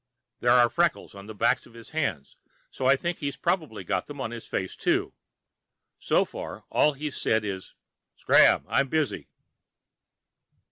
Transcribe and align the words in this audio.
There 0.39 0.49
are 0.49 0.67
freckles 0.67 1.13
on 1.13 1.27
the 1.27 1.35
backs 1.35 1.67
of 1.67 1.75
his 1.75 1.91
hands, 1.91 2.35
so 2.71 2.87
I 2.87 2.95
think 2.95 3.19
he's 3.19 3.37
probably 3.37 3.83
got 3.83 4.07
them 4.07 4.19
on 4.19 4.31
his 4.31 4.47
face, 4.47 4.75
too. 4.75 5.13
So 5.99 6.25
far, 6.25 6.63
all 6.71 6.93
he's 6.93 7.15
said 7.15 7.45
is, 7.45 7.75
"Scram, 8.15 8.65
I'm 8.67 8.87
busy." 8.87 9.29